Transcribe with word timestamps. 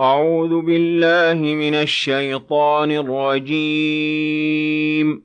أعوذ 0.00 0.60
بالله 0.60 1.54
من 1.54 1.74
الشيطان 1.74 2.90
الرجيم. 2.90 5.22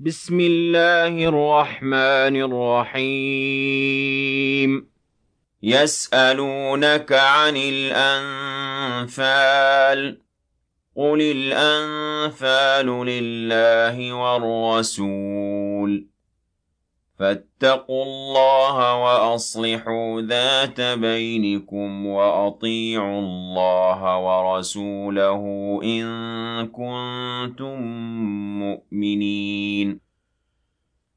بسم 0.00 0.40
الله 0.40 1.28
الرحمن 1.28 2.52
الرحيم. 2.92 4.86
يسألونك 5.62 7.12
عن 7.12 7.56
الأنفال. 7.56 9.08
قل 10.96 11.22
الأنفال 11.22 12.86
لله 12.86 14.12
والرسول. 14.12 16.11
فاتقوا 17.22 18.04
الله 18.04 18.76
وأصلحوا 19.02 20.20
ذات 20.20 20.80
بينكم 20.80 22.06
وأطيعوا 22.06 23.20
الله 23.20 24.18
ورسوله 24.18 25.42
إن 25.84 26.04
كنتم 26.66 27.82
مؤمنين. 28.58 30.11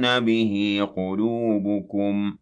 به 0.00 0.88
قلوبكم 0.96 2.36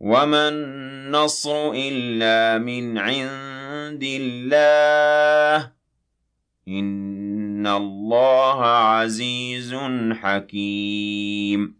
وما 0.00 0.48
النصر 0.48 1.70
إلا 1.74 2.58
من 2.58 2.98
عند 2.98 4.02
الله 4.02 5.72
إن 6.68 7.66
الله 7.66 8.64
عزيز 8.64 9.74
حكيم 10.12 11.79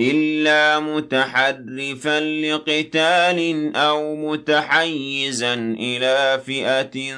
إِلَّا 0.00 0.80
مُتَحَرِّفًا 0.80 2.20
لِقِتَالٍ 2.20 3.76
أَوْ 3.76 4.16
مُتَحَيِّزًا 4.16 5.54
إِلَى 5.54 6.42
فِئَةٍ 6.46 7.16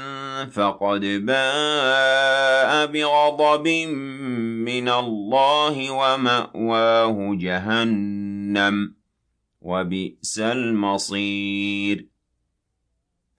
فَقَدْ 0.50 1.00
بَاءَ 1.00 2.86
بِغَضَبٍ 2.86 3.68
مِّنَ 4.68 4.88
اللَّهِ 4.88 5.90
وَمَأْوَاهُ 5.90 7.34
جَهَنَّمُ 7.40 8.94
وَبِئْسَ 9.60 10.38
الْمَصِيرُ. 10.38 12.11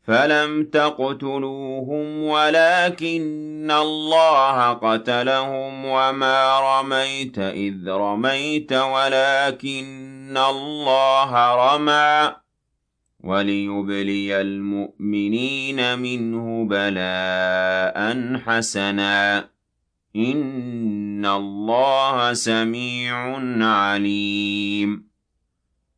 فَلَمْ 0.04 0.64
تَقْتُلُوهُمْ 0.64 2.24
وَلَٰكِنَّ 2.24 3.72
اللَّهَ 3.72 4.74
قَتَلَهُمْ 4.74 5.86
وَمَا 5.86 6.60
رَمَيْتَ 6.60 7.40
إِذْ 7.40 7.88
رَمَيْتَ 7.90 8.74
وَلَٰكِنَّ 8.74 10.38
اللَّهَ 10.38 11.32
رَمَىٰ 11.56 12.36
وَلِيُبْلِيَ 13.24 14.42
الْمُؤْمِنِينَ 14.42 16.00
مِنْهُ 16.00 16.66
بَلَاءً 16.66 18.38
حَسَنًا 18.46 19.40
ۚ 19.42 19.46
إِنَّ 20.16 21.26
اللَّهَ 21.26 22.34
سَمِيعٌ 22.34 23.16
عَلِيمٌ 23.66 25.13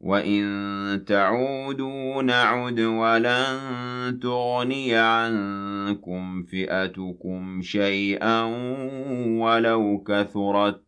وَإِن 0.00 1.04
تَعُودُوا 1.06 2.22
نَعُدْ 2.22 2.80
وَلَن 2.80 4.18
تُغْنِيَ 4.22 4.94
عَنكُمْ 4.96 6.42
فِئَتُكُمْ 6.42 7.62
شَيْئًا 7.62 8.42
وَلَوْ 9.42 10.02
كَثُرَتْ 10.06 10.84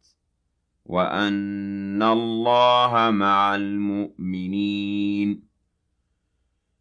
وَأَنَّ 0.85 2.03
اللَّهَ 2.03 3.11
مَعَ 3.11 3.55
الْمُؤْمِنِينَ 3.55 5.50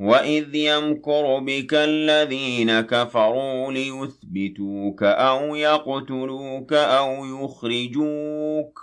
وَإِذْ 0.00 0.54
يَمْكُرُ 0.54 1.38
بِكَ 1.38 1.74
الَّذِينَ 1.74 2.80
كَفَرُوا 2.80 3.72
لِيُثْبِتُوكَ 3.72 5.02
أَوْ 5.02 5.54
يَقْتُلُوكَ 5.54 6.72
أَوْ 6.72 7.24
يُخْرِجُوكَ 7.44 8.80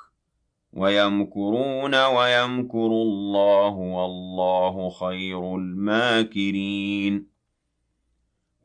وَيَمْكُرُونَ 0.73 1.95
وَيَمْكُرُ 2.05 2.87
اللَّهُ 2.87 3.69
وَاللَّهُ 3.69 4.89
خَيْرُ 4.89 5.55
الْمَاكِرِينَ 5.55 7.34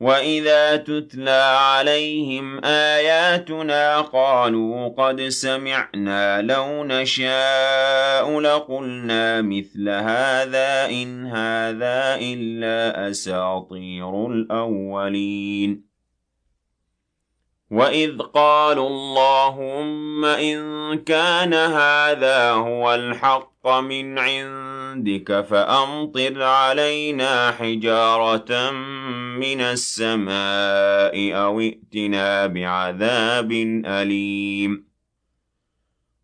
وَإِذَا 0.01 0.77
تُتْلَىٰ 0.77 1.57
عَلَيْهِمْ 1.59 2.65
آيَاتُنَا 2.65 4.01
قَالُوا 4.01 4.89
قَدْ 4.89 5.21
سَمِعْنَا 5.21 6.43
لَوْ 6.43 6.85
نَشَاءُ 6.85 8.41
لَقُلْنَا 8.41 9.43
مِثْلَ 9.43 9.89
هَٰذَا 9.89 10.87
إِنْ 10.91 11.27
هَٰذَا 11.27 12.17
إِلَّا 12.21 13.11
أَسَاطِيرُ 13.11 14.27
الْأَوَّلِينَ 14.27 15.90
وَإِذْ 17.71 18.19
قَالُوا 18.19 18.89
اللَّهُمَّ 18.89 20.25
إِن 20.25 20.59
كَانَ 20.99 21.55
هَٰذَا 21.55 22.51
هُوَ 22.51 22.95
الْحَقَّ 22.95 23.69
مِنْ 23.69 24.19
عِندِكَ 24.19 25.41
فَأَمْطِرْ 25.51 26.43
عَلَيْنَا 26.43 27.51
حِجَارَةً 27.51 28.71
مِّنَ 29.39 29.61
السَّمَاءِ 29.61 31.15
أَوِ 31.45 31.61
ائْتِنَا 31.61 32.47
بِعَذَابٍ 32.47 33.53
أَلِيمٍ 33.87 34.85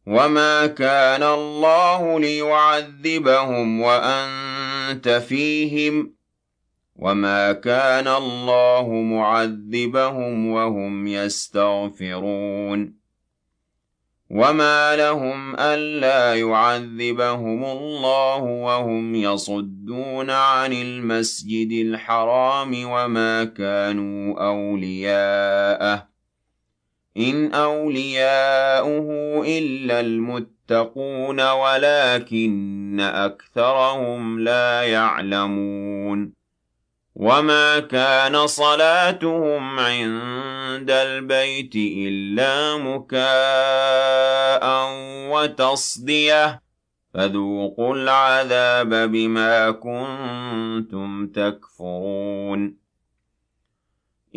وَمَا 0.07 0.67
كَانَ 0.67 1.23
اللَّهُ 1.23 2.21
لِيُعَذِّبَهُمْ 2.21 3.81
وَأَنتَ 3.81 5.09
فِيهِمْ 5.09 6.16
وَمَا 6.99 7.53
كَانَ 7.53 8.09
اللَّهُ 8.09 8.89
مُعَذِّبَهُمْ 8.93 10.47
وَهُمْ 10.51 11.07
يَسْتَغْفِرُونَ 11.07 12.95
وَمَا 14.31 14.97
لَهُمْ 14.97 15.57
أَلَّا 15.57 16.35
يُعَذِّبَهُمُ 16.35 17.65
اللَّهُ 17.65 18.43
وَهُمْ 18.43 19.15
يَصُدُّونَ 19.15 20.31
عَنِ 20.31 20.73
الْمَسْجِدِ 20.73 21.73
الْحَرَامِ 21.73 22.85
وَمَا 22.85 23.45
كَانُوا 23.45 24.47
أَوْلِيَاءَهُ 24.47 26.07
إِنْ 27.17 27.55
أَوْلِيَاؤُهُ 27.55 29.09
إِلَّا 29.59 30.01
الْمُتَّقُونَ 30.01 31.51
وَلَٰكِنَّ 31.51 33.01
أَكْثَرَهُمْ 33.01 34.41
لَا 34.41 34.83
يَعْلَمُونَ 34.83 36.36
وَمَا 37.17 37.79
كَانَ 37.81 38.47
صَلَاتُهُمْ 38.47 39.79
عِندَ 39.81 40.91
الْبَيْتِ 40.91 41.75
إِلَّا 41.77 42.77
مُكَاءً 42.77 44.65
وَتَصْدِيَةً 45.33 46.63
فَذُوقُوا 47.15 47.95
الْعَذَابَ 47.95 48.89
بِمَا 49.13 49.71
كُنتُمْ 49.71 51.27
تَكْفُرُونَ 51.27 52.77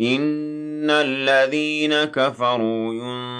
إِنَّ 0.00 0.90
الَّذِينَ 0.90 2.04
كَفَرُوا 2.04 2.94
يُنفِقُونَ 2.94 3.39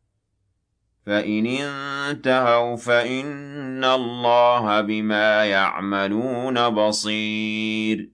فَإِنِ 1.05 1.45
انتَهَوْا 1.47 2.75
فَإِنَّ 2.75 3.83
اللَّهَ 3.83 4.81
بِمَا 4.81 5.45
يَعْمَلُونَ 5.45 6.69
بَصِيرٌ 6.69 8.09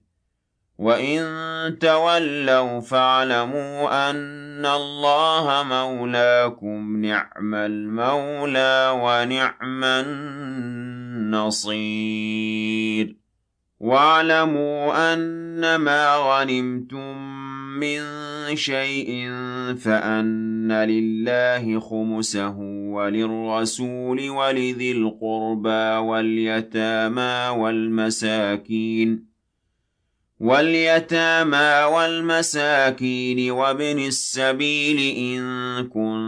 وَإِن 0.78 1.78
تَوَلَّوْا 1.78 2.80
فَاعْلَمُوا 2.80 4.10
أَنَّ 4.10 4.66
اللَّهَ 4.66 5.62
مَوْلَاكُمْ 5.62 6.96
ۚ 6.96 7.00
نِعْمَ 7.04 7.54
الْمَوْلَىٰ 7.54 8.90
وَنِعْمَ 9.02 9.84
النَّصِيرُ 11.64 13.16
وَاعْلَمُوا 13.80 15.12
أَنَّمَا 15.14 16.16
غَنِمْتُم 16.16 17.47
مِّن 17.80 18.00
شَيْءٍ 18.56 19.10
فَأَنَّ 19.78 20.72
لِلَّهِ 20.72 21.80
خُمُسَهُ 21.80 22.56
وَلِلرَّسُولِ 22.94 24.30
وَلِذِي 24.30 24.92
الْقُرْبَىٰ 24.92 25.96
وَالْيَتَامَىٰ 26.08 27.48
وَالْمَسَاكِينِ 27.58 29.28
وَالْيَتَامَىٰ 30.40 31.84
وَالْمَسَاكِينِ 31.94 33.50
وَابْنِ 33.50 33.98
السَّبِيلِ 33.98 34.98
إِن 35.16 35.42
كُنتُمْ 35.88 36.27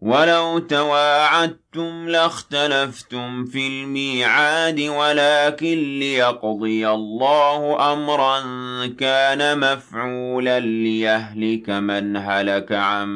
وَلَوْ 0.00 0.58
تَوَاعَدتُّمْ 0.58 2.08
لَاخْتَلَفْتُمْ 2.08 3.44
فِي 3.44 3.66
الْمِيعَادِ 3.66 4.80
وَلَٰكِن 4.80 5.98
لِّيَقْضِيَ 5.98 6.88
اللَّهُ 6.88 7.92
أَمْرًا 7.92 8.40
كَانَ 8.86 9.58
مَفْعُولًا 9.60 10.60
لِّيَهْلِكَ 10.60 11.70
مَنْ 11.70 12.16
هَلَكَ 12.16 12.72
عَن 12.72 13.08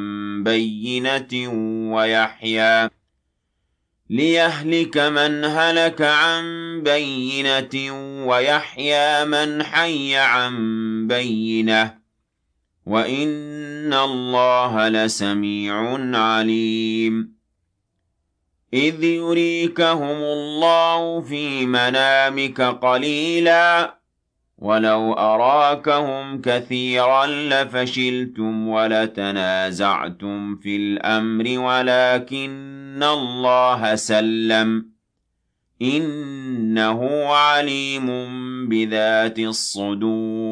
بَيِّنَةٍ 0.44 1.48
وَيَحْيَىٰ. 1.94 2.88
لِيَهْلِكَ 4.10 4.98
مَنْ 4.98 5.44
هَلَكَ 5.44 6.02
عَن 6.02 6.44
بَيِّنَةٍ 6.82 7.90
وَيَحْيَىٰ 8.26 9.24
مَنْ 9.24 9.62
حَيَّ 9.62 10.16
عَن 10.16 10.54
بَيِّنَةٍ 11.06 11.84
ۗ. 11.84 12.01
وَإِنَّ 12.86 13.92
اللَّهَ 13.94 14.88
لَسَمِيعٌ 14.88 15.74
عَلِيمٌ 16.18 17.32
إِذْ 18.74 19.04
يُرِيكَهُمُ 19.04 20.16
اللَّهُ 20.22 21.20
فِي 21.20 21.66
مَنَامِكَ 21.66 22.60
قَلِيلًا 22.60 23.94
وَلَوْ 24.58 25.12
أَرَاكَهُمْ 25.12 26.40
كَثِيرًا 26.40 27.26
لَّفَشِلْتُمْ 27.26 28.68
وَلَتَنَازَعْتُمْ 28.68 30.56
فِي 30.56 30.76
الْأَمْرِ 30.76 31.44
وَلَٰكِنَّ 31.58 33.02
اللَّهَ 33.02 33.94
سَلَّمَ 33.94 34.80
ۗ 34.80 34.84
إِنَّهُ 35.82 37.26
عَلِيمٌ 37.26 38.06
بِذَاتِ 38.68 39.38
الصُّدُورِ 39.38 40.51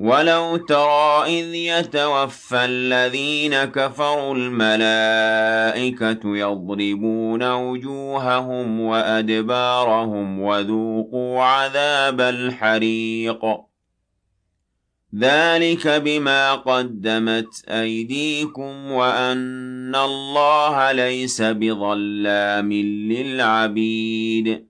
وَلَوْ 0.00 0.56
تَرَىٰ 0.56 1.24
إِذْ 1.40 1.54
يَتَوَفَّى 1.54 2.64
الَّذِينَ 2.64 3.64
كَفَرُوا 3.64 4.34
الْمَلَائِكَةُ 4.34 6.36
يَضْرِبُونَ 6.36 7.52
وُجُوهَهُمْ 7.52 8.80
وَأَدْبَارَهُمْ 8.80 10.40
وَذُوقُوا 10.40 11.42
عَذَابَ 11.42 12.20
الْحَرِيقِ 12.20 13.44
ذَلِكَ 15.18 15.88
بِمَا 15.88 16.54
قَدَّمَتْ 16.54 17.64
أَيْدِيكُمْ 17.68 18.90
وَأَنَّ 18.92 19.94
اللَّهَ 19.94 20.92
لَيْسَ 20.92 21.42
بِظَلَّامٍ 21.42 22.72
لِّلْعَبِيدِ 23.12 24.69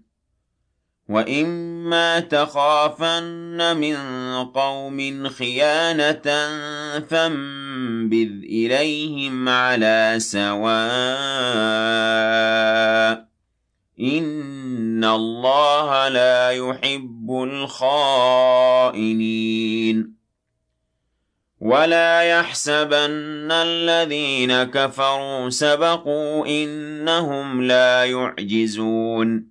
وَإِمَّا 1.11 2.19
تَخَافَنَّ 2.19 3.77
مِن 3.77 3.95
قَوْمٍ 4.45 5.29
خِيَانَةً 5.29 6.23
فَانبِذْ 6.99 8.31
إِلَيْهِمْ 8.43 9.49
عَلَىٰ 9.49 10.15
سَوَاءٍ 10.17 10.81
ۚ 13.15 13.19
إِنَّ 13.99 15.03
اللَّهَ 15.03 16.07
لَا 16.07 16.49
يُحِبُّ 16.51 17.31
الْخَائِنِينَ 17.43 18.91
وَلَا 21.61 22.21
يَحْسَبَنَّ 22.21 23.51
الَّذِينَ 23.51 24.63
كَفَرُوا 24.63 25.49
سَبَقُوا 25.49 26.45
ۚ 26.45 26.47
إِنَّهُمْ 26.47 27.61
لَا 27.61 28.05
يُعْجِزُونَ 28.05 29.50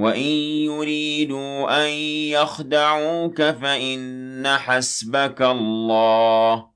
وَإِن 0.00 0.32
يُرِيدُوا 0.64 1.84
أَن 1.84 1.90
يَخْدَعُوكَ 2.32 3.42
فَإِنَّ 3.42 4.46
حَسْبَكَ 4.48 5.42
اللَّهُ 5.42 6.66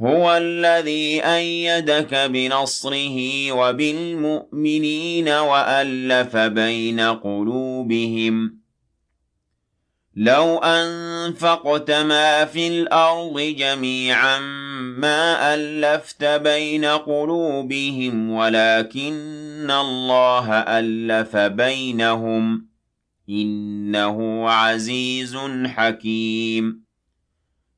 هُوَ 0.00 0.36
الَّذِي 0.36 1.24
أَيَّدَكَ 1.24 2.14
بِنَصْرِهِ 2.14 3.46
وَبِالْمُؤْمِنِينَ 3.52 5.28
وَأَلَّفَ 5.28 6.36
بَيْنَ 6.36 7.00
قُلُوبِهِمْ 7.00 8.58
لَوْ 10.16 10.58
أَنفَقْتَ 10.58 11.90
مَا 11.90 12.44
فِي 12.44 12.68
الْأَرْضِ 12.68 13.40
جَمِيعًا 13.40 14.38
مَا 14.76 15.54
أَلَّفْتَ 15.54 16.24
بَيْنَ 16.24 16.84
قُلُوبِهِمْ 16.84 18.30
وَلَكِنَّ 18.30 19.70
اللَّهَ 19.70 20.52
أَلَّفَ 20.52 21.36
بَيْنَهُمْ 21.36 22.66
إِنَّهُ 23.30 24.50
عَزِيزٌ 24.50 25.36
حَكِيمٌ. 25.66 26.86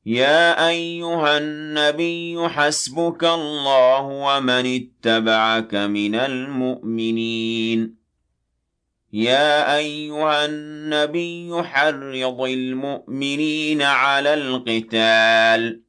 يَا 0.05 0.69
أَيُّهَا 0.69 1.37
النَّبِيُّ 1.37 2.49
حَسْبُكَ 2.49 3.23
اللَّهُ 3.23 4.01
وَمَنِ 4.01 4.81
اتَّبَعَكَ 4.81 5.75
مِنَ 5.75 6.15
الْمُؤْمِنِينَ. 6.15 7.95
يَا 9.13 9.77
أَيُّهَا 9.77 10.45
النَّبِيُّ 10.45 11.63
حَرِّضِ 11.63 12.41
الْمُؤْمِنِينَ 12.41 13.81
عَلَى 13.81 14.33
الْقِتَالِ 14.33 15.88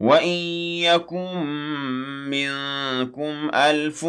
وَإِن 0.00 0.38
يَكُن 0.80 1.36
مِّنكُمْ 2.30 3.50
أَلْفٌ 3.54 4.02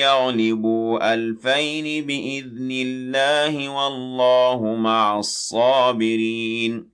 يَغْلِبُوا 0.00 1.14
أَلْفَيْنِ 1.14 2.06
بِإِذْنِ 2.06 2.70
اللَّهِ 2.70 3.68
وَاللَّهُ 3.68 4.74
مَعَ 4.74 5.18
الصَّابِرِينَ 5.18 6.88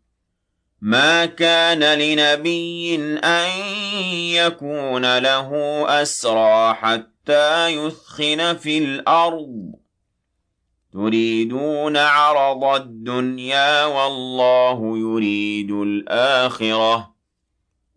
مَا 0.81 1.27
كَانَ 1.27 1.99
لِنَبِيٍّ 1.99 2.95
أَن 3.25 3.51
يَكُونَ 4.35 5.19
لَهُ 5.19 5.51
أَسْرَىٰ 6.03 6.75
حَتَّىٰ 6.75 7.69
يُثْخِنَ 7.69 8.55
فِي 8.57 8.79
الْأَرْضِ 8.79 9.73
تُرِيدُونَ 10.93 11.97
عَرَضَ 11.97 12.65
الدُّنْيَا 12.65 13.85
وَاللَّهُ 13.85 14.99
يُرِيدُ 14.99 15.71
الْآخِرَةَ 15.71 17.18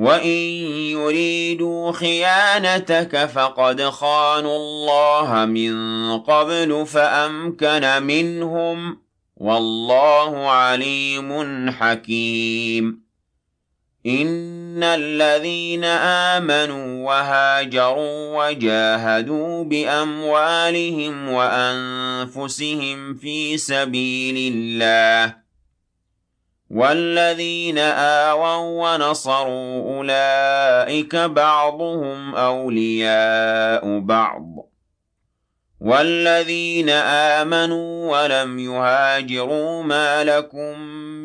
وَإِن 0.00 0.28
يُرِيدُوا 0.96 1.92
خِيَانَتَكَ 1.92 3.26
فَقَدْ 3.26 3.82
خَانُوا 3.82 4.56
اللَّهَ 4.56 5.44
مِن 5.44 5.74
قَبْلُ 6.20 6.86
فَأَمْكَنَ 6.86 8.02
مِنْهُمْ 8.02 8.92
ۗ 8.94 8.96
وَاللَّهُ 9.36 10.50
عَلِيمٌ 10.50 11.70
حَكِيمٌ. 11.70 13.00
إِنَّ 14.06 14.82
الَّذِينَ 14.82 15.84
آمَنُوا 15.84 17.06
وَهَاجَرُوا 17.08 18.46
وَجَاهَدُوا 18.48 19.64
بِأَمْوَالِهِمْ 19.64 21.28
وَأَنفُسِهِمْ 21.28 23.14
فِي 23.14 23.56
سَبِيلِ 23.56 24.52
اللَّهِ 24.54 25.49
وَالَّذِينَ 26.70 27.78
آوَوا 27.78 28.94
وَّنَصَرُوا 28.94 29.96
أُولَٰئِكَ 29.96 31.16
بَعْضُهُمْ 31.16 32.34
أَوْلِيَاءُ 32.34 33.98
بَعْضٍ 33.98 34.42
ۚ. 34.58 34.62
وَالَّذِينَ 35.80 36.88
آمَنُوا 37.40 37.90
وَلَمْ 38.22 38.58
يُهَاجِرُوا 38.58 39.82
مَا 39.82 40.24
لَكُم 40.24 40.78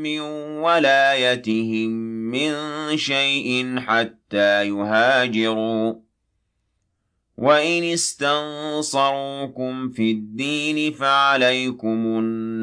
مِّن 0.04 0.20
وَلَايَتِهِم 0.66 1.90
مِّن 2.32 2.54
شَيْءٍ 2.98 3.76
حَتَّىٰ 3.80 4.68
يُهَاجِرُوا 4.68 5.92
ۚ. 5.94 5.96
وَإِنِ 7.38 7.84
اسْتَنصَرُوكُمْ 7.84 9.90
فِي 9.90 10.12
الدِّينِ 10.12 10.94
فَعَلَيْكُمُ 10.94 12.08